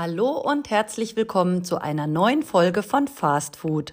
[0.00, 3.92] Hallo und herzlich willkommen zu einer neuen Folge von Fast Food.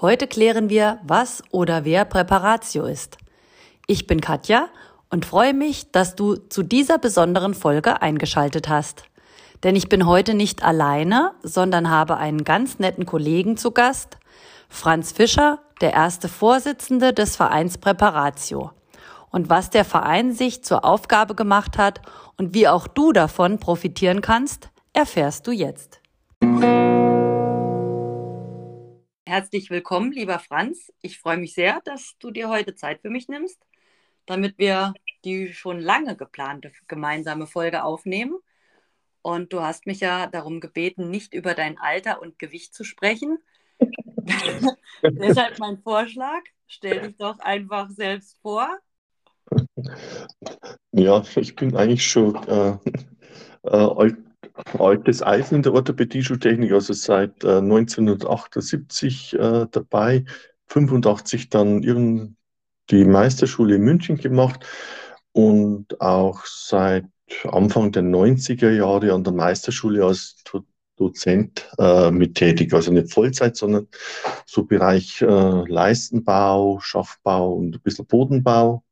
[0.00, 3.16] Heute klären wir, was oder wer Präparatio ist.
[3.86, 4.66] Ich bin Katja
[5.08, 9.04] und freue mich, dass du zu dieser besonderen Folge eingeschaltet hast.
[9.62, 14.18] Denn ich bin heute nicht alleine, sondern habe einen ganz netten Kollegen zu Gast,
[14.68, 18.72] Franz Fischer, der erste Vorsitzende des Vereins Präparatio.
[19.30, 22.00] Und was der Verein sich zur Aufgabe gemacht hat
[22.36, 26.00] und wie auch du davon profitieren kannst, erfährst du jetzt.
[29.26, 30.92] Herzlich willkommen, lieber Franz.
[31.02, 33.58] Ich freue mich sehr, dass du dir heute Zeit für mich nimmst,
[34.26, 34.92] damit wir
[35.24, 38.38] die schon lange geplante gemeinsame Folge aufnehmen.
[39.22, 43.38] Und du hast mich ja darum gebeten, nicht über dein Alter und Gewicht zu sprechen.
[45.02, 48.78] Deshalb mein Vorschlag, stell dich doch einfach selbst vor.
[50.92, 52.78] Ja, ich bin eigentlich schon äh,
[53.62, 54.16] äh, alt,
[54.78, 60.24] altes Eisen in der Orthopädie-Schultechnik, also seit äh, 1978 äh, dabei,
[60.68, 62.36] 85 dann ihren,
[62.90, 64.64] die Meisterschule in München gemacht
[65.32, 67.04] und auch seit
[67.44, 70.42] Anfang der 90er Jahre an der Meisterschule als
[70.96, 72.74] Dozent äh, mit tätig.
[72.74, 73.88] Also nicht Vollzeit, sondern
[74.44, 78.84] so Bereich äh, Leistenbau, Schaffbau und ein bisschen Bodenbau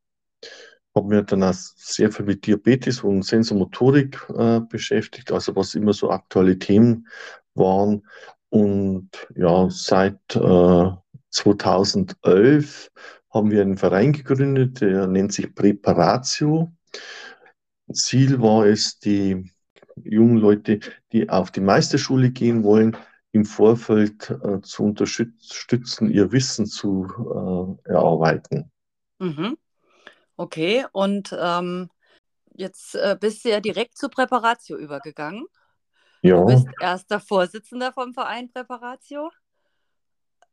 [0.95, 5.93] habe mir dann auch sehr viel mit Diabetes und Sensomotorik äh, beschäftigt, also was immer
[5.93, 7.07] so aktuelle Themen
[7.53, 8.05] waren.
[8.49, 10.91] Und ja, seit äh,
[11.29, 12.91] 2011
[13.31, 16.71] haben wir einen Verein gegründet, der nennt sich Preparatio.
[17.93, 19.51] Ziel war es, die
[20.03, 20.79] jungen Leute,
[21.11, 22.97] die auf die Meisterschule gehen wollen,
[23.31, 28.71] im Vorfeld äh, zu unterstützen, ihr Wissen zu äh, erarbeiten.
[29.19, 29.57] Mhm.
[30.39, 31.89] Okay, und ähm,
[32.55, 35.45] jetzt äh, bist du ja direkt zur Präparatio übergegangen.
[36.21, 36.37] Ja.
[36.37, 39.31] Du bist erster Vorsitzender vom Verein Präparatio,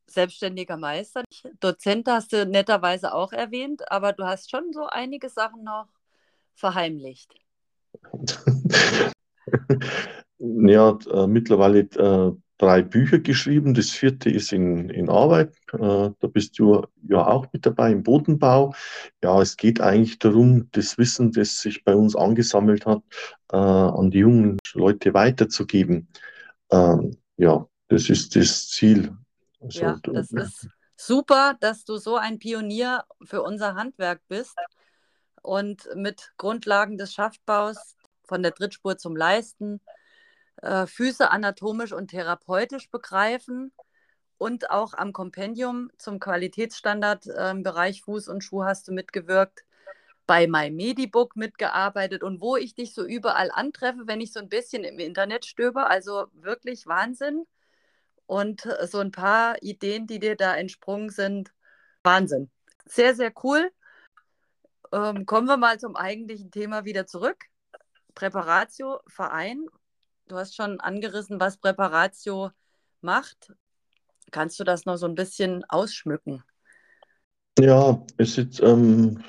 [0.09, 1.23] selbstständiger Meister.
[1.61, 5.87] Dozent hast du netterweise auch erwähnt, aber du hast schon so einige Sachen noch
[6.57, 7.33] verheimlicht.
[10.39, 13.75] ja, äh, mittlerweile äh, drei Bücher geschrieben.
[13.75, 15.57] Das vierte ist in, in Arbeit.
[15.73, 18.75] Äh, da bist du ja auch mit dabei im Bodenbau.
[19.23, 23.03] Ja, es geht eigentlich darum, das Wissen, das sich bei uns angesammelt hat,
[23.53, 26.09] äh, an die jungen Leute weiterzugeben.
[26.71, 29.17] Ähm, ja, das ist das Ziel.
[29.61, 34.57] Also, ja, das ist super, dass du so ein Pionier für unser Handwerk bist
[35.43, 39.81] und mit Grundlagen des Schaftbaus von der Drittspur zum Leisten
[40.63, 43.73] äh, Füße anatomisch und therapeutisch begreifen
[44.39, 49.65] und auch am Kompendium zum Qualitätsstandard äh, im Bereich Fuß und Schuh hast du mitgewirkt,
[50.27, 54.85] bei MyMedibook mitgearbeitet und wo ich dich so überall antreffe, wenn ich so ein bisschen
[54.85, 55.89] im Internet stöber.
[55.89, 57.47] Also wirklich Wahnsinn.
[58.27, 61.53] Und äh, so ein paar Ideen, die dir da entsprungen sind,
[62.03, 62.51] Wahnsinn.
[62.85, 63.71] Sehr, sehr cool.
[64.93, 67.45] Ähm, kommen wir mal zum eigentlichen Thema wieder zurück.
[68.15, 69.67] Präparatio Verein.
[70.29, 72.51] Du hast schon angerissen, was Präparatio
[73.01, 73.55] macht.
[74.33, 76.43] Kannst du das noch so ein bisschen ausschmücken?
[77.61, 79.23] Ja, es ist ähm,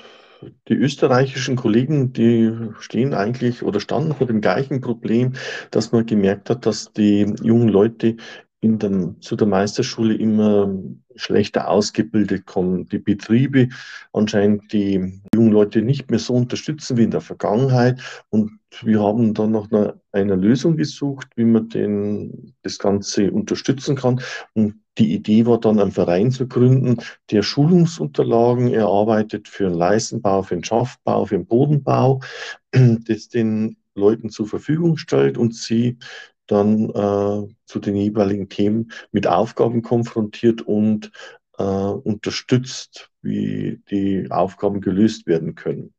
[0.68, 5.34] die österreichischen Kollegen, die stehen eigentlich oder standen vor dem gleichen Problem,
[5.70, 8.16] dass man gemerkt hat, dass die jungen Leute
[8.60, 10.74] in der, zu der Meisterschule immer
[11.14, 12.88] schlechter ausgebildet kommen.
[12.88, 13.68] Die Betriebe
[14.12, 18.00] anscheinend die jungen Leute nicht mehr so unterstützen wie in der Vergangenheit.
[18.30, 23.96] Und wir haben dann nach einer, einer Lösung gesucht, wie man den, das Ganze unterstützen
[23.96, 24.20] kann.
[24.54, 26.98] Und die Idee war dann, einen Verein zu gründen,
[27.30, 32.20] der Schulungsunterlagen erarbeitet für den Leistenbau, für den Schaftbau, für den Bodenbau,
[32.72, 35.98] das den Leuten zur Verfügung stellt und sie
[36.46, 41.10] dann äh, zu den jeweiligen Themen mit Aufgaben konfrontiert und
[41.58, 45.92] äh, unterstützt, wie die Aufgaben gelöst werden können.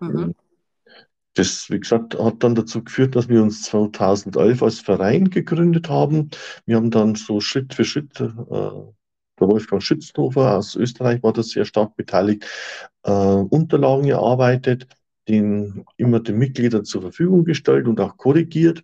[0.00, 0.34] Mhm.
[1.36, 6.30] Das, wie gesagt, hat dann dazu geführt, dass wir uns 2011 als Verein gegründet haben.
[6.64, 8.30] Wir haben dann so Schritt für Schritt, äh,
[9.38, 12.46] der Wolfgang Schützenhofer aus Österreich war da sehr stark beteiligt,
[13.02, 14.86] äh, Unterlagen erarbeitet,
[15.28, 18.82] den immer den Mitgliedern zur Verfügung gestellt und auch korrigiert.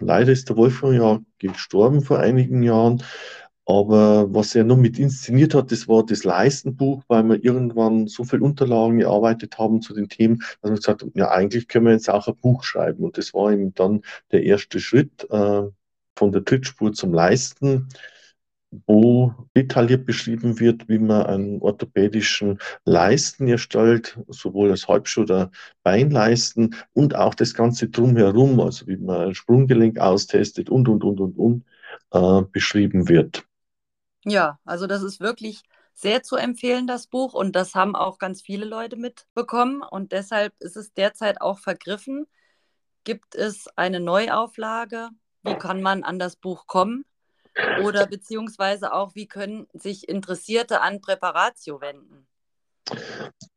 [0.00, 3.02] Leider ist der Wolfgang ja gestorben vor einigen Jahren.
[3.66, 8.24] Aber was er noch mit inszeniert hat, das war das Leistenbuch, weil wir irgendwann so
[8.24, 11.92] viele Unterlagen erarbeitet haben zu den Themen, dass wir gesagt haben, ja, eigentlich können wir
[11.92, 13.04] jetzt auch ein Buch schreiben.
[13.04, 14.02] Und das war eben dann
[14.32, 15.62] der erste Schritt äh,
[16.16, 17.88] von der Trittspur zum Leisten.
[18.86, 25.50] wo detailliert beschrieben wird, wie man einen orthopädischen Leisten erstellt, sowohl als Halbschuh- oder
[25.84, 31.20] Beinleisten und auch das Ganze drumherum, also wie man ein Sprunggelenk austestet und, und, und,
[31.20, 31.64] und, und,
[32.12, 33.44] äh, beschrieben wird.
[34.24, 35.62] Ja, also das ist wirklich
[35.92, 37.34] sehr zu empfehlen, das Buch.
[37.34, 39.82] Und das haben auch ganz viele Leute mitbekommen.
[39.82, 42.26] Und deshalb ist es derzeit auch vergriffen.
[43.04, 45.10] Gibt es eine Neuauflage?
[45.42, 47.04] Wie kann man an das Buch kommen?
[47.84, 52.26] Oder beziehungsweise auch, wie können sich Interessierte an Präparatio wenden?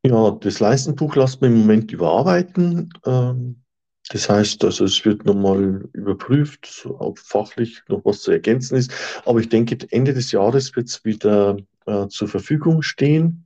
[0.04, 2.94] Ja, das Leistenbuch lassen wir im Moment überarbeiten.
[3.06, 3.64] Ähm,
[4.10, 8.92] das heißt, also es wird nochmal überprüft, ob fachlich noch was zu ergänzen ist.
[9.26, 13.46] Aber ich denke, Ende des Jahres wird es wieder äh, zur Verfügung stehen.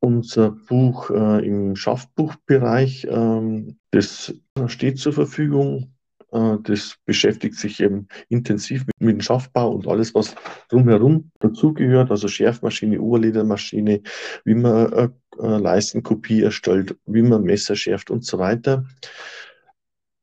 [0.00, 4.34] Unser Buch äh, im Schaffbuchbereich, ähm, das
[4.66, 5.92] steht zur Verfügung.
[6.32, 10.34] Äh, das beschäftigt sich eben intensiv mit, mit, dem Schaffbau und alles, was
[10.68, 14.02] drumherum dazugehört, also Schärfmaschine, Oberledermaschine,
[14.44, 15.08] wie man äh,
[15.38, 18.84] äh, Leistenkopie erstellt, wie man Messer schärft und so weiter.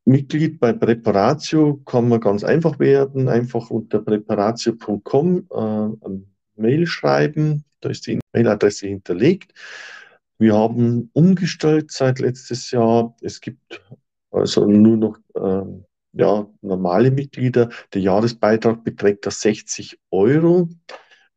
[0.07, 6.09] Mitglied bei Präparatio kann man ganz einfach werden, einfach unter präparatio.com äh,
[6.57, 9.53] Mail schreiben, da ist die Mailadresse hinterlegt.
[10.37, 13.15] Wir haben umgestellt seit letztes Jahr.
[13.21, 13.81] Es gibt
[14.31, 15.85] also nur noch ähm,
[16.15, 17.69] ja, normale Mitglieder.
[17.93, 20.69] Der Jahresbeitrag beträgt da 60 Euro.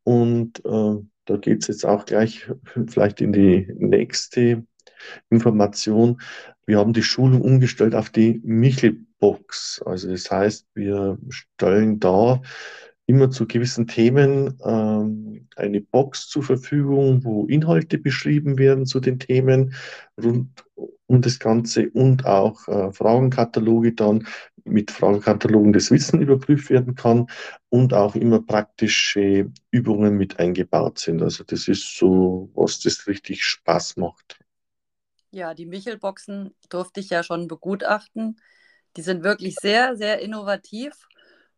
[0.03, 0.95] Und äh,
[1.25, 2.49] da geht es jetzt auch gleich
[2.87, 4.65] vielleicht in die nächste
[5.29, 6.21] Information.
[6.65, 9.81] Wir haben die Schulung umgestellt auf die Michelbox.
[9.85, 12.41] Also das heißt, wir stellen da
[13.05, 19.19] immer zu gewissen Themen ähm, eine Box zur Verfügung, wo Inhalte beschrieben werden zu den
[19.19, 19.73] Themen
[20.21, 20.63] rund
[21.07, 24.27] um das Ganze und auch äh, Fragenkataloge dann
[24.65, 27.27] mit Fragenkatalogen das Wissen überprüft werden kann
[27.69, 31.21] und auch immer praktische Übungen mit eingebaut sind.
[31.21, 34.39] Also das ist so, was das richtig Spaß macht.
[35.31, 38.41] Ja, die Michelboxen durfte ich ja schon begutachten.
[38.97, 41.07] Die sind wirklich sehr, sehr innovativ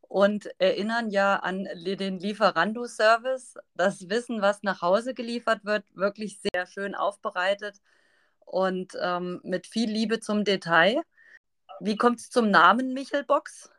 [0.01, 3.55] und erinnern ja an den Lieferando-Service.
[3.75, 7.79] Das Wissen, was nach Hause geliefert wird, wirklich sehr schön aufbereitet
[8.45, 11.01] und ähm, mit viel Liebe zum Detail.
[11.83, 13.71] Wie kommt es zum Namen Michelbox?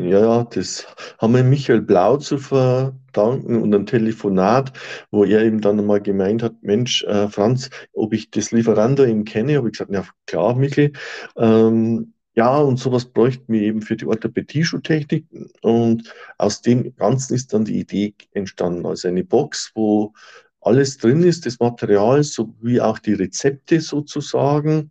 [0.00, 0.86] Ja, das
[1.18, 4.72] haben wir Michael Blau zu verdanken und ein Telefonat,
[5.10, 9.24] wo er eben dann einmal gemeint hat, Mensch, äh, Franz, ob ich das Lieferando eben
[9.24, 10.92] kenne, habe ich gesagt, ja klar, Michael.
[11.36, 15.26] Ähm, ja, und sowas bräuchten wir eben für die Orthopädie-Schuhtechnik.
[15.62, 18.86] Und aus dem Ganzen ist dann die Idee entstanden.
[18.86, 20.14] Also eine Box, wo
[20.62, 24.90] alles drin ist, das Material sowie auch die Rezepte sozusagen,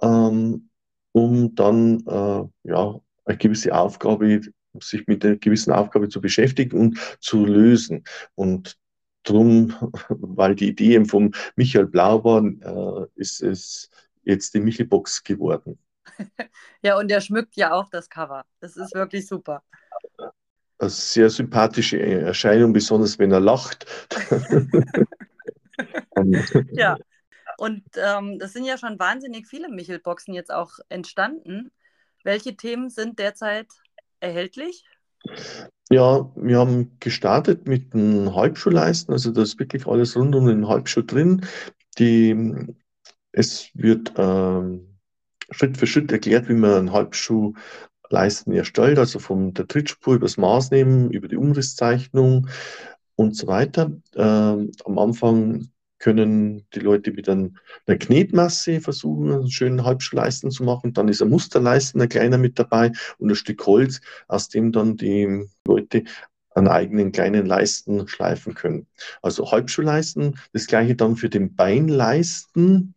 [0.00, 0.68] ähm,
[1.16, 4.42] um dann äh, ja, eine gewisse Aufgabe,
[4.80, 8.04] sich mit einer gewissen Aufgabe zu beschäftigen und zu lösen.
[8.34, 8.76] Und
[9.22, 9.74] drum,
[10.10, 13.88] weil die Idee vom Michael Blau war, äh, ist es
[14.24, 15.78] jetzt die Michelbox geworden.
[16.82, 18.44] ja, und der schmückt ja auch das Cover.
[18.60, 19.62] Das ist wirklich super.
[20.78, 23.86] Eine sehr sympathische Erscheinung, besonders wenn er lacht.
[26.72, 26.98] ja,
[27.58, 31.70] und ähm, das sind ja schon wahnsinnig viele Michelboxen jetzt auch entstanden.
[32.24, 33.68] Welche Themen sind derzeit
[34.20, 34.84] erhältlich?
[35.90, 40.66] Ja, wir haben gestartet mit einem Halbschuhleisten, also da ist wirklich alles rund um den
[40.66, 41.46] Halbschuh drin.
[41.98, 42.36] Die,
[43.32, 44.98] es wird ähm,
[45.50, 50.36] Schritt für Schritt erklärt, wie man einen Halbschuhleisten erstellt, also von der Trittspur über das
[50.36, 52.48] Maßnehmen, über die Umrisszeichnung
[53.14, 53.92] und so weiter.
[54.16, 55.68] Ähm, am Anfang
[56.06, 57.50] können die Leute mit einer
[57.88, 60.92] Knetmasse versuchen, einen schönen Halbschleisten zu machen.
[60.92, 64.96] Dann ist ein Musterleisten, ein kleiner mit dabei und ein Stück Holz, aus dem dann
[64.96, 66.04] die Leute
[66.54, 68.86] einen eigenen kleinen Leisten schleifen können.
[69.20, 72.94] Also Halbschuhleisten, das gleiche dann für den Beinleisten.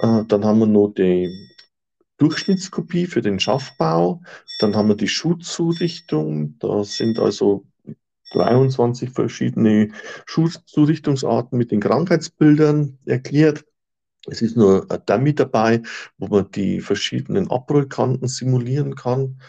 [0.00, 1.50] Äh, dann haben wir noch die
[2.16, 4.22] Durchschnittskopie für den Schaffbau.
[4.58, 6.58] Dann haben wir die Schuhzurichtung.
[6.60, 7.66] Da sind also
[8.30, 9.90] 23 verschiedene
[10.26, 13.64] Schulzurichtungsarten mit den Krankheitsbildern erklärt.
[14.26, 15.82] Es ist nur ein Dummy dabei,
[16.18, 19.40] wo man die verschiedenen Abrollkanten simulieren kann.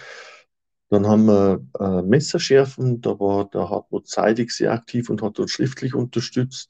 [0.92, 5.52] Dann haben wir äh, Messerschärfen, da war der Hartmut Seidig sehr aktiv und hat uns
[5.52, 6.70] schriftlich unterstützt.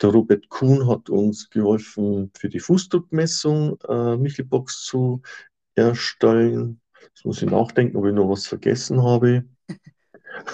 [0.00, 5.22] Der Robert Kuhn hat uns geholfen, für die Fußdruckmessung äh, Michelbox zu
[5.74, 6.80] erstellen.
[7.08, 9.44] Jetzt muss ich nachdenken, ob ich noch was vergessen habe.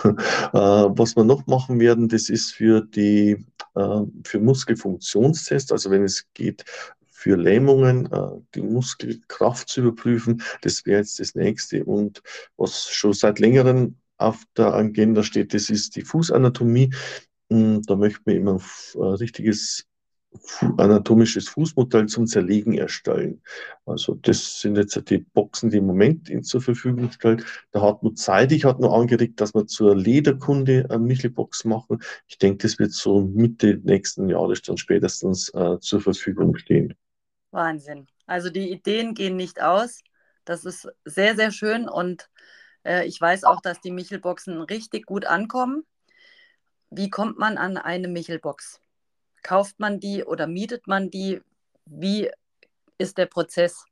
[0.05, 6.05] Äh, was wir noch machen werden, das ist für die äh, für Muskelfunktionstests, also wenn
[6.05, 6.65] es geht,
[7.09, 10.43] für Lähmungen, äh, die Muskelkraft zu überprüfen.
[10.63, 11.85] Das wäre jetzt das nächste.
[11.85, 12.23] Und
[12.57, 16.93] was schon seit längerem auf der Agenda steht, das ist die Fußanatomie.
[17.51, 18.61] Hm, da möchten wir immer
[18.95, 19.87] ein richtiges
[20.77, 23.43] anatomisches Fußmodell zum Zerlegen erstellen.
[23.87, 27.45] Also das sind jetzt die Boxen, die im Moment zur Verfügung stellt.
[27.75, 32.03] Der Hartmut Seidig hat noch angeregt, dass wir zur Lederkunde eine Michelbox machen.
[32.27, 36.95] Ich denke, das wird so Mitte nächsten Jahres dann spätestens äh, zur Verfügung stehen.
[37.51, 38.07] Wahnsinn.
[38.27, 40.01] Also die Ideen gehen nicht aus.
[40.45, 42.29] Das ist sehr, sehr schön und
[42.85, 45.85] äh, ich weiß auch, dass die Michelboxen richtig gut ankommen.
[46.91, 48.82] Wie kommt man an eine Michelbox?
[49.43, 51.41] Kauft man die oder mietet man die?
[51.87, 52.31] Wie
[52.99, 53.85] ist der Prozess?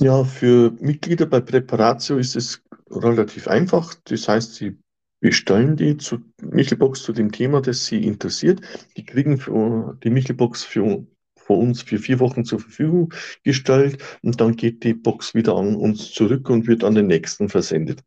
[0.00, 3.94] Ja, für Mitglieder bei Präparatio ist es relativ einfach.
[4.04, 4.78] Das heißt, sie
[5.20, 8.60] bestellen die zu Michelbox zu dem Thema, das sie interessiert.
[8.96, 13.12] Die kriegen für, die Michelbox für, für uns für vier Wochen zur Verfügung
[13.42, 17.48] gestellt und dann geht die Box wieder an uns zurück und wird an den nächsten
[17.48, 18.02] versendet.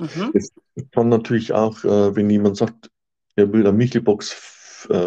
[0.00, 0.32] Mhm.
[0.34, 0.52] Es
[0.92, 2.90] kann natürlich auch, äh, wenn jemand sagt,
[3.36, 4.32] er will eine Michelbox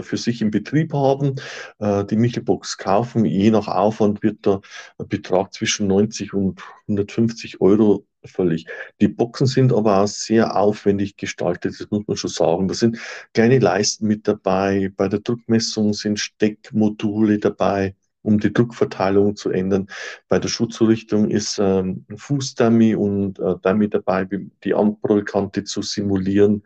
[0.03, 1.35] für sich im Betrieb haben,
[1.79, 3.25] äh, die Michelbox kaufen.
[3.25, 4.59] Je nach Aufwand wird ein
[5.07, 8.65] Betrag zwischen 90 und 150 Euro völlig.
[8.99, 12.67] Die Boxen sind aber auch sehr aufwendig gestaltet, das muss man schon sagen.
[12.67, 12.99] Da sind
[13.33, 19.87] kleine Leisten mit dabei, bei der Druckmessung sind Steckmodule dabei um die Druckverteilung zu ändern.
[20.27, 24.27] Bei der Schutzrichtung ist ähm, Fußdummy und äh, Dummy dabei,
[24.63, 26.63] die Anprallkante zu simulieren.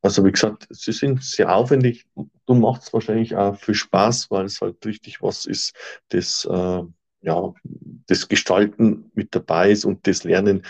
[0.00, 2.06] Also wie gesagt, sie sind sehr aufwendig.
[2.46, 5.74] Du machst es wahrscheinlich auch viel Spaß, weil es halt richtig was ist,
[6.10, 6.82] das, äh,
[7.20, 7.54] ja,
[8.06, 10.64] das Gestalten mit dabei ist und das Lernen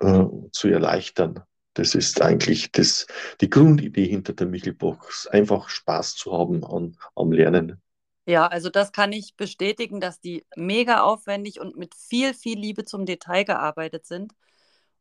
[0.00, 1.40] äh, zu erleichtern.
[1.74, 3.06] Das ist eigentlich das,
[3.42, 7.82] die Grundidee hinter der Michelbox, einfach Spaß zu haben an, am Lernen.
[8.24, 12.84] Ja, also das kann ich bestätigen, dass die mega aufwendig und mit viel, viel Liebe
[12.84, 14.32] zum Detail gearbeitet sind.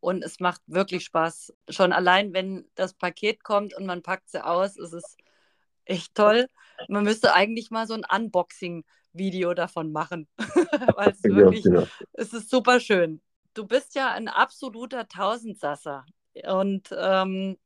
[0.06, 1.52] Und es macht wirklich Spaß.
[1.68, 5.18] Schon allein, wenn das Paket kommt und man packt sie aus, ist es
[5.84, 6.46] echt toll.
[6.88, 10.28] Man müsste eigentlich mal so ein Unboxing-Video davon machen.
[10.96, 11.88] Weil es wirklich, ja, ja.
[12.14, 13.20] es ist super schön.
[13.56, 16.06] Du bist ja ein absoluter Tausendsasser.
[16.44, 17.58] Und ähm,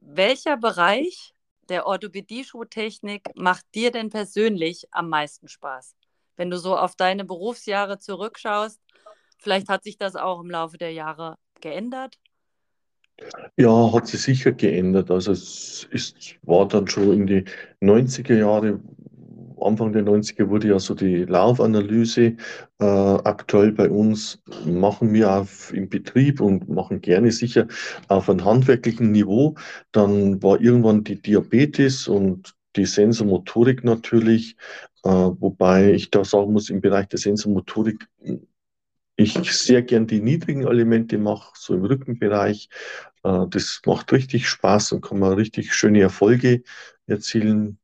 [0.00, 1.34] welcher Bereich
[1.68, 5.94] der Orthopädie-Schuhtechnik macht dir denn persönlich am meisten Spaß?
[6.34, 8.80] Wenn du so auf deine Berufsjahre zurückschaust,
[9.38, 12.18] Vielleicht hat sich das auch im Laufe der Jahre geändert.
[13.56, 15.10] Ja, hat sich sicher geändert.
[15.10, 17.44] Also es ist, war dann schon in die
[17.80, 18.80] 90er Jahre,
[19.60, 22.36] Anfang der 90er wurde ja so die Laufanalyse
[22.78, 27.66] äh, aktuell bei uns, machen wir auf, im Betrieb und machen gerne sicher
[28.06, 29.56] auf einem handwerklichen Niveau.
[29.90, 34.56] Dann war irgendwann die Diabetes und die Sensormotorik natürlich,
[35.02, 38.06] äh, wobei ich da sagen muss, im Bereich der Sensormotorik
[39.18, 42.68] ich sehr gern die niedrigen Elemente mache, so im Rückenbereich.
[43.24, 46.62] Äh, das macht richtig Spaß und kann man richtig schöne Erfolge
[47.06, 47.78] erzielen.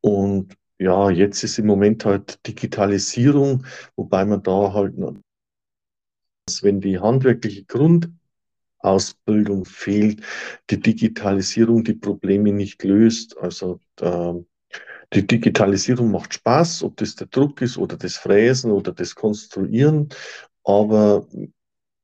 [0.00, 4.94] Und ja, jetzt ist im Moment halt Digitalisierung, wobei man da halt,
[6.62, 10.22] wenn die handwerkliche Grundausbildung fehlt,
[10.70, 13.36] die Digitalisierung die Probleme nicht löst.
[13.38, 14.46] Also ähm,
[15.12, 20.08] die Digitalisierung macht Spaß, ob das der Druck ist oder das Fräsen oder das Konstruieren
[20.64, 21.26] aber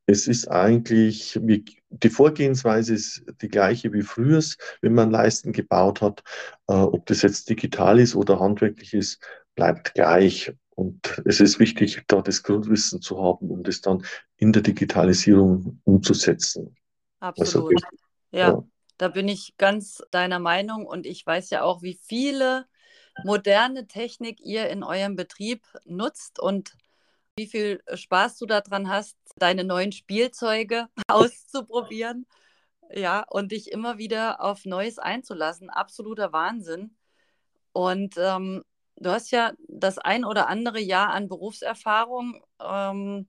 [0.07, 4.43] es ist eigentlich, die Vorgehensweise ist die gleiche wie früher,
[4.81, 6.23] wenn man Leisten gebaut hat.
[6.67, 9.23] Äh, ob das jetzt digital ist oder handwerklich ist,
[9.55, 10.53] bleibt gleich.
[10.71, 14.05] Und es ist wichtig, da das Grundwissen zu haben, um das dann
[14.37, 16.75] in der Digitalisierung umzusetzen.
[17.21, 17.75] Absolut.
[17.75, 17.87] Also,
[18.33, 18.65] ja, ja,
[18.97, 22.67] da bin ich ganz deiner Meinung und ich weiß ja auch, wie viele
[23.25, 26.73] moderne Technik ihr in eurem Betrieb nutzt und
[27.37, 32.27] wie viel Spaß du daran hast, deine neuen Spielzeuge auszuprobieren.
[32.93, 35.71] Ja, und dich immer wieder auf Neues einzulassen.
[35.71, 36.97] Absoluter Wahnsinn.
[37.73, 38.65] Und ähm,
[38.97, 42.43] du hast ja das ein oder andere Jahr an Berufserfahrung.
[42.61, 43.29] Ähm,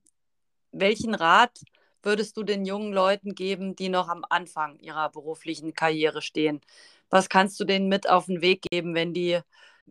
[0.71, 1.59] welchen Rat
[2.03, 6.61] würdest du den jungen Leuten geben, die noch am Anfang ihrer beruflichen Karriere stehen?
[7.09, 9.39] Was kannst du denen mit auf den Weg geben, wenn die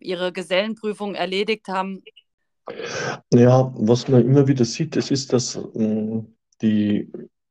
[0.01, 2.03] ihre Gesellenprüfung erledigt haben
[3.33, 6.23] ja, was man immer wieder sieht, das ist, dass äh,
[6.63, 7.11] die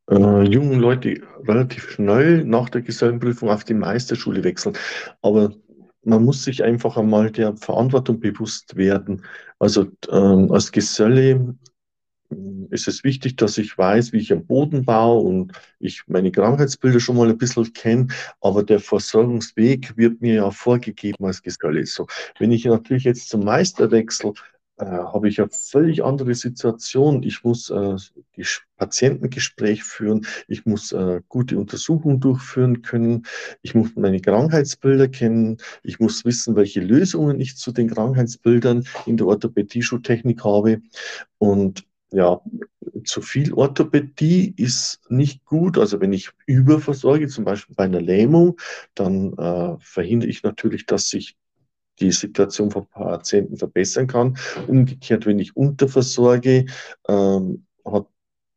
[0.09, 4.75] äh, jungen Leute relativ schnell nach der Gesellenprüfung auf die Meisterschule wechseln.
[5.21, 5.53] Aber
[6.03, 9.23] man muss sich einfach einmal der Verantwortung bewusst werden.
[9.59, 11.55] Also ähm, als Geselle
[12.31, 12.35] äh,
[12.71, 16.99] ist es wichtig, dass ich weiß, wie ich am Boden baue und ich meine Krankheitsbilder
[16.99, 18.07] schon mal ein bisschen kenne,
[18.41, 21.85] aber der Versorgungsweg wird mir ja vorgegeben als Geselle.
[21.85, 22.07] So,
[22.39, 24.33] wenn ich natürlich jetzt zum Meister wechsle,
[24.79, 27.23] äh, habe ich eine völlig andere Situation.
[27.23, 27.95] Ich muss äh,
[28.77, 33.25] Patientengespräch führen, ich muss äh, gute Untersuchungen durchführen können,
[33.61, 39.17] ich muss meine Krankheitsbilder kennen, ich muss wissen, welche Lösungen ich zu den Krankheitsbildern in
[39.17, 40.81] der Orthopädie-Schuhtechnik habe.
[41.37, 42.41] Und ja,
[43.05, 45.77] zu viel Orthopädie ist nicht gut.
[45.77, 48.59] Also wenn ich überversorge, zum Beispiel bei einer Lähmung,
[48.95, 51.37] dann äh, verhindere ich natürlich, dass sich
[51.99, 54.37] die Situation von Patienten verbessern kann.
[54.67, 56.65] Umgekehrt, wenn ich unterversorge,
[57.07, 58.07] ähm, hat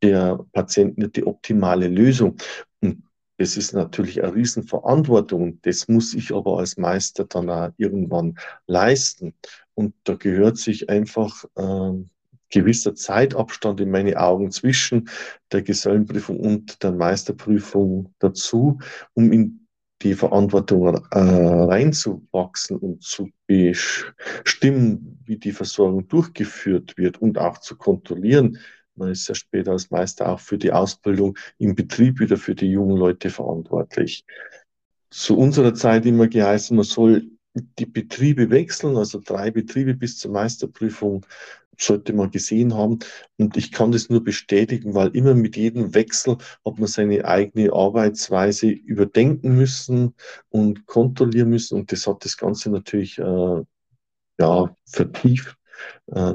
[0.02, 2.36] der Patient nicht die optimale Lösung.
[2.80, 3.04] Und
[3.38, 5.60] das ist natürlich eine Riesenverantwortung.
[5.62, 9.34] Das muss ich aber als Meister dann auch irgendwann leisten.
[9.74, 12.10] Und da gehört sich einfach ähm,
[12.50, 15.08] gewisser Zeitabstand in meine Augen zwischen
[15.50, 18.78] der Gesellenprüfung und der Meisterprüfung dazu,
[19.14, 19.61] um in
[20.02, 27.76] die Verantwortung äh, reinzuwachsen und zu bestimmen, wie die Versorgung durchgeführt wird und auch zu
[27.76, 28.58] kontrollieren.
[28.94, 32.70] Man ist ja später als Meister auch für die Ausbildung im Betrieb wieder für die
[32.70, 34.24] jungen Leute verantwortlich.
[35.10, 40.32] Zu unserer Zeit immer geheißen, man soll die Betriebe wechseln, also drei Betriebe bis zur
[40.32, 41.26] Meisterprüfung
[41.78, 42.98] sollte man gesehen haben.
[43.38, 47.72] Und ich kann das nur bestätigen, weil immer mit jedem Wechsel hat man seine eigene
[47.72, 50.14] Arbeitsweise überdenken müssen
[50.50, 51.78] und kontrollieren müssen.
[51.78, 53.62] Und das hat das Ganze natürlich äh,
[54.38, 55.56] ja, vertieft.
[56.06, 56.34] Äh,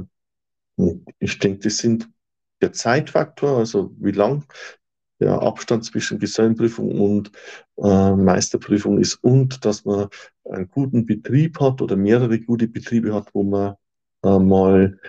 [1.20, 2.10] ich denke, das sind
[2.62, 4.46] der Zeitfaktor, also wie lang
[5.20, 7.32] der Abstand zwischen Gesellenprüfung und
[7.78, 10.10] äh, Meisterprüfung ist und dass man
[10.46, 13.76] einen guten Betrieb hat oder mehrere gute Betriebe hat, wo man
[14.24, 15.00] äh, mal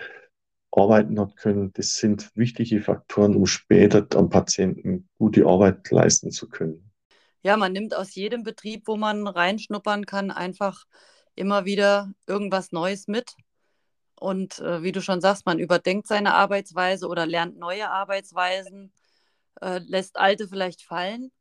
[0.71, 1.71] arbeiten hat können.
[1.73, 6.91] Das sind wichtige Faktoren, um später am Patienten gute Arbeit leisten zu können.
[7.41, 10.85] Ja, man nimmt aus jedem Betrieb, wo man reinschnuppern kann, einfach
[11.35, 13.35] immer wieder irgendwas Neues mit.
[14.19, 18.91] Und äh, wie du schon sagst, man überdenkt seine Arbeitsweise oder lernt neue Arbeitsweisen,
[19.61, 21.31] äh, lässt alte vielleicht fallen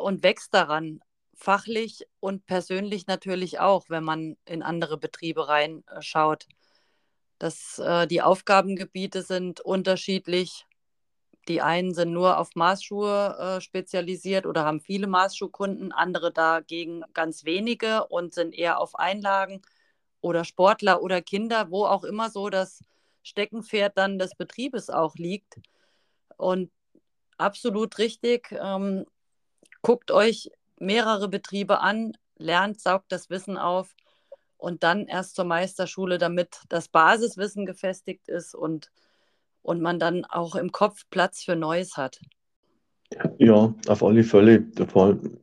[0.00, 1.00] und wächst daran.
[1.34, 6.46] Fachlich und persönlich natürlich auch, wenn man in andere Betriebe reinschaut.
[7.42, 10.64] Dass äh, die Aufgabengebiete sind unterschiedlich.
[11.48, 17.44] Die einen sind nur auf Maßschuhe äh, spezialisiert oder haben viele Maßschuhkunden, andere dagegen ganz
[17.44, 19.60] wenige und sind eher auf Einlagen
[20.20, 22.78] oder Sportler oder Kinder, wo auch immer so das
[23.24, 25.56] Steckenpferd dann des Betriebes auch liegt.
[26.36, 26.70] Und
[27.38, 29.04] absolut richtig, ähm,
[29.80, 33.96] guckt euch mehrere Betriebe an, lernt, saugt das Wissen auf
[34.62, 38.92] und dann erst zur Meisterschule, damit das Basiswissen gefestigt ist und,
[39.60, 42.20] und man dann auch im Kopf Platz für Neues hat.
[43.38, 44.64] Ja, auf alle Fälle.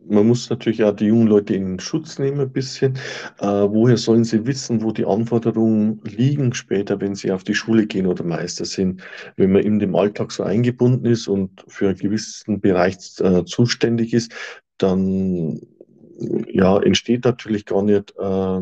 [0.07, 2.95] Man muss natürlich auch die jungen Leute in Schutz nehmen ein bisschen.
[3.39, 7.85] Äh, woher sollen sie wissen, wo die Anforderungen liegen später, wenn sie auf die Schule
[7.85, 9.03] gehen oder Meister sind?
[9.35, 14.13] Wenn man in dem Alltag so eingebunden ist und für einen gewissen Bereich äh, zuständig
[14.13, 14.31] ist,
[14.77, 15.59] dann
[16.47, 18.61] ja, entsteht natürlich gar nicht äh,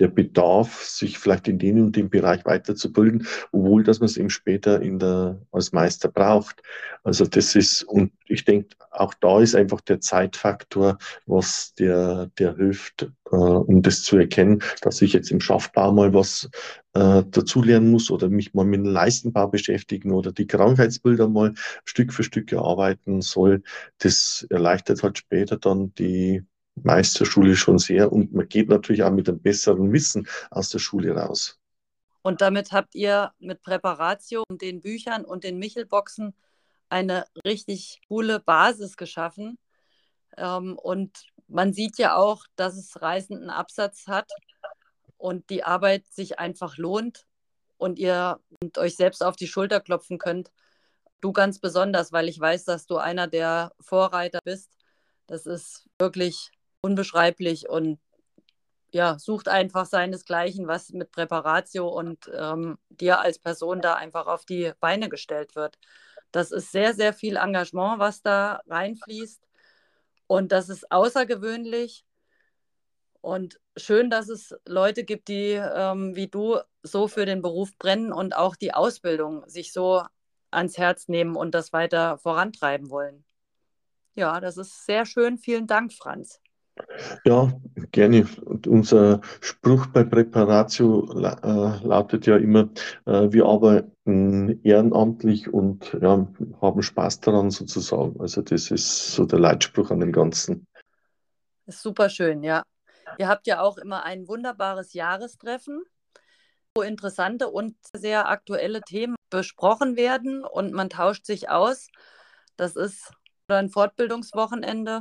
[0.00, 4.30] der Bedarf, sich vielleicht in dem und dem Bereich weiterzubilden, obwohl dass man es eben
[4.30, 6.62] später in der, als Meister braucht.
[7.04, 12.56] Also das ist, und ich denke, auch da ist einfach der Zeitfaktor, was der, der
[12.56, 16.48] hilft, äh, um das zu erkennen, dass ich jetzt im Schaffbau mal was
[16.94, 21.54] äh, dazulernen muss oder mich mal mit dem Leistenbau beschäftigen oder die Krankheitsbilder mal
[21.84, 23.62] Stück für Stück erarbeiten soll.
[23.98, 26.42] Das erleichtert halt später dann die
[26.82, 31.14] Meisterschule schon sehr und man geht natürlich auch mit einem besseren Wissen aus der Schule
[31.14, 31.58] raus.
[32.22, 36.34] Und damit habt ihr mit Präparatio und den Büchern und den Michelboxen
[36.88, 39.58] eine richtig coole Basis geschaffen.
[40.36, 44.30] Ähm, und man sieht ja auch, dass es reißenden Absatz hat
[45.16, 47.26] und die Arbeit sich einfach lohnt
[47.76, 48.40] und ihr
[48.78, 50.50] euch selbst auf die Schulter klopfen könnt.
[51.20, 54.70] Du ganz besonders, weil ich weiß, dass du einer der Vorreiter bist.
[55.26, 56.50] Das ist wirklich
[56.84, 57.98] unbeschreiblich und
[58.92, 64.44] ja, sucht einfach seinesgleichen, was mit Präparatio und ähm, dir als Person da einfach auf
[64.44, 65.78] die Beine gestellt wird.
[66.30, 69.40] Das ist sehr, sehr viel Engagement, was da reinfließt.
[70.26, 72.04] Und das ist außergewöhnlich.
[73.20, 78.12] Und schön, dass es Leute gibt, die ähm, wie du so für den Beruf brennen
[78.12, 80.02] und auch die Ausbildung sich so
[80.50, 83.24] ans Herz nehmen und das weiter vorantreiben wollen.
[84.14, 85.38] Ja, das ist sehr schön.
[85.38, 86.43] Vielen Dank, Franz.
[87.24, 87.52] Ja,
[87.92, 88.26] gerne.
[88.44, 92.68] Und unser Spruch bei Präparatio äh, lautet ja immer,
[93.06, 96.26] äh, wir arbeiten ehrenamtlich und ja,
[96.60, 98.20] haben Spaß daran sozusagen.
[98.20, 100.66] Also das ist so der Leitspruch an dem Ganzen.
[101.66, 102.62] Das ist super schön, ja.
[103.18, 105.84] Ihr habt ja auch immer ein wunderbares Jahrestreffen.
[106.76, 111.88] wo interessante und sehr aktuelle Themen besprochen werden und man tauscht sich aus.
[112.56, 113.12] Das ist
[113.48, 115.00] ein Fortbildungswochenende.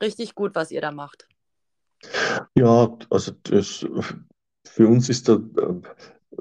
[0.00, 1.26] Richtig gut, was ihr da macht.
[2.54, 3.86] Ja, also das,
[4.64, 5.38] für uns ist da,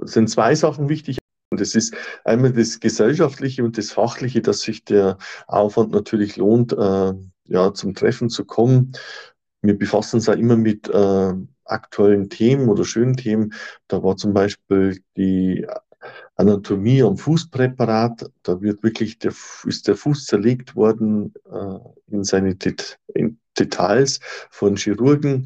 [0.01, 1.17] sind zwei Sachen wichtig.
[1.51, 6.73] Und es ist einmal das Gesellschaftliche und das Fachliche, dass sich der Aufwand natürlich lohnt,
[6.73, 7.13] äh,
[7.45, 8.91] ja, zum Treffen zu kommen.
[9.61, 13.53] Wir befassen uns ja immer mit äh, aktuellen Themen oder schönen Themen.
[13.87, 15.65] Da war zum Beispiel die
[16.35, 18.29] Anatomie am Fußpräparat.
[18.43, 19.33] Da wird wirklich der,
[19.65, 24.19] ist der Fuß zerlegt worden äh, in seine Det in Details
[24.49, 25.45] von Chirurgen.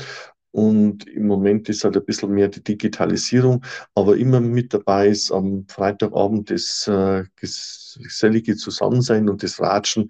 [0.51, 5.31] Und im Moment ist halt ein bisschen mehr die Digitalisierung, aber immer mit dabei ist
[5.31, 10.09] am Freitagabend das äh, gesellige Zusammensein und das Ratschen.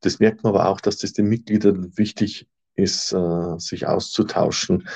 [0.00, 4.88] Das merkt man aber auch, dass das den Mitgliedern wichtig ist, äh, sich auszutauschen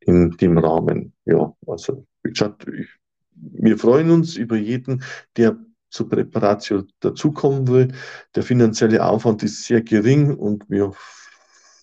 [0.00, 1.14] in dem Rahmen.
[1.24, 2.88] Ja, also wie gesagt, ich,
[3.36, 5.02] wir freuen uns über jeden,
[5.36, 5.58] der
[5.90, 7.92] zur Präparation dazukommen will.
[8.34, 10.92] Der finanzielle Aufwand ist sehr gering und wir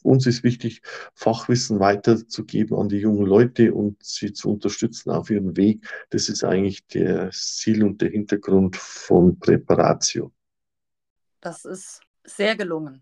[0.03, 0.81] uns ist wichtig,
[1.15, 5.87] Fachwissen weiterzugeben an die jungen Leute und sie zu unterstützen auf ihrem Weg.
[6.09, 10.33] Das ist eigentlich der Ziel und der Hintergrund von Präparatio.
[11.39, 13.01] Das ist sehr gelungen.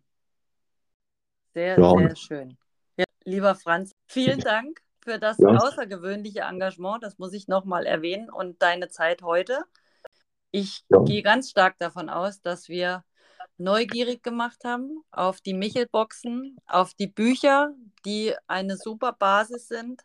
[1.53, 1.97] Sehr, ja.
[1.97, 2.57] sehr schön.
[2.97, 5.47] Ja, lieber Franz, vielen Dank für das ja.
[5.49, 7.03] außergewöhnliche Engagement.
[7.03, 9.63] Das muss ich nochmal erwähnen und deine Zeit heute.
[10.51, 13.03] Ich gehe ganz stark davon aus, dass wir
[13.57, 17.73] neugierig gemacht haben auf die Michelboxen, auf die Bücher,
[18.05, 20.01] die eine super Basis sind.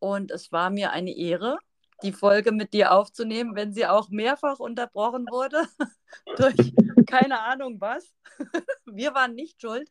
[0.00, 1.58] Und es war mir eine Ehre,
[2.02, 5.62] die Folge mit dir aufzunehmen, wenn sie auch mehrfach unterbrochen wurde
[6.36, 6.56] durch
[7.06, 8.12] keine Ahnung was.
[8.86, 9.90] wir waren nicht schuld.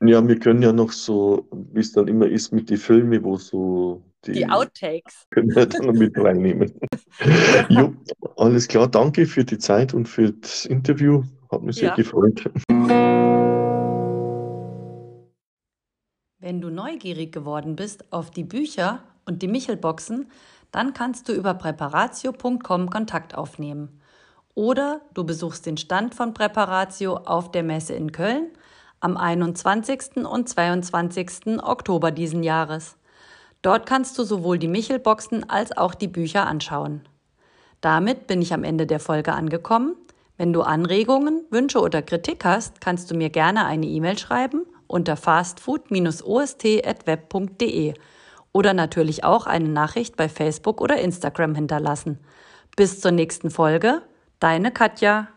[0.00, 3.36] Ja, wir können ja noch so, wie es dann immer ist mit den Filmen, wo
[3.36, 5.26] so die, die Outtakes.
[5.30, 6.72] Können wir dann noch mit reinnehmen.
[7.68, 7.94] jo,
[8.36, 11.24] alles klar, danke für die Zeit und für das Interview.
[11.50, 11.94] Hat mich sehr ja.
[11.96, 12.48] gefreut.
[16.38, 20.30] Wenn du neugierig geworden bist auf die Bücher und die Michelboxen,
[20.70, 24.00] dann kannst du über präparatio.com Kontakt aufnehmen.
[24.54, 28.50] Oder du besuchst den Stand von Präparatio auf der Messe in Köln
[29.00, 30.26] am 21.
[30.26, 31.62] und 22.
[31.62, 32.96] Oktober diesen Jahres.
[33.62, 37.08] Dort kannst du sowohl die Michelboxen als auch die Bücher anschauen.
[37.80, 39.96] Damit bin ich am Ende der Folge angekommen.
[40.36, 45.16] Wenn du Anregungen, Wünsche oder Kritik hast, kannst du mir gerne eine E-Mail schreiben unter
[45.16, 47.94] fastfood-ost.web.de
[48.52, 52.18] oder natürlich auch eine Nachricht bei Facebook oder Instagram hinterlassen.
[52.76, 54.02] Bis zur nächsten Folge,
[54.40, 55.28] deine Katja.